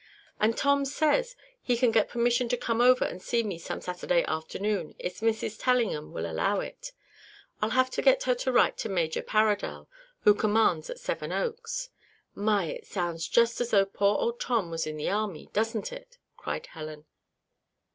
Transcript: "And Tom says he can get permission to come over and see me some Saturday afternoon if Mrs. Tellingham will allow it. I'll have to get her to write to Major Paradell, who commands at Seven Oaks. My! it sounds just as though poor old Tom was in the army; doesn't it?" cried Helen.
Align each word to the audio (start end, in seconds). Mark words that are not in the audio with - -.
"And 0.39 0.57
Tom 0.57 0.83
says 0.83 1.35
he 1.61 1.77
can 1.77 1.91
get 1.91 2.09
permission 2.09 2.49
to 2.49 2.57
come 2.57 2.81
over 2.81 3.05
and 3.05 3.21
see 3.21 3.43
me 3.43 3.59
some 3.59 3.81
Saturday 3.81 4.23
afternoon 4.23 4.95
if 4.97 5.19
Mrs. 5.19 5.57
Tellingham 5.61 6.11
will 6.11 6.25
allow 6.25 6.59
it. 6.59 6.91
I'll 7.61 7.69
have 7.69 7.91
to 7.91 8.01
get 8.01 8.23
her 8.23 8.33
to 8.33 8.51
write 8.51 8.77
to 8.79 8.89
Major 8.89 9.21
Paradell, 9.21 9.85
who 10.21 10.33
commands 10.33 10.89
at 10.89 10.99
Seven 10.99 11.31
Oaks. 11.31 11.91
My! 12.33 12.63
it 12.65 12.87
sounds 12.87 13.27
just 13.27 13.61
as 13.61 13.69
though 13.69 13.85
poor 13.85 14.17
old 14.17 14.39
Tom 14.39 14.71
was 14.71 14.87
in 14.87 14.97
the 14.97 15.07
army; 15.11 15.49
doesn't 15.53 15.93
it?" 15.93 16.17
cried 16.35 16.65
Helen. 16.65 17.05